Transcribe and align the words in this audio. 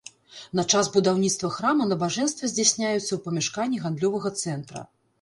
На 0.59 0.63
час 0.71 0.89
будаўніцтва 0.95 1.51
храма 1.57 1.87
набажэнствы 1.91 2.51
здзяйсняюцца 2.55 3.05
ў 3.13 3.19
памяшканні 3.29 3.77
гандлёвага 3.89 4.37
цэнтра. 4.45 4.81